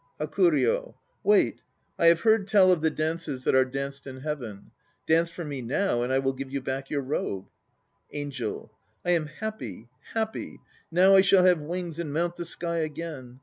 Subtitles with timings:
[0.19, 0.95] HAKURYO.
[1.23, 1.61] Wait.
[1.99, 4.71] I have heard tell of the dances that are danced in heaven.
[5.05, 7.45] Dance for me now, and I will give back your robe.
[8.11, 8.71] ANGEL.
[9.05, 10.59] I am happy, happy.
[10.89, 13.39] Now I shall have wings and mount the sky again.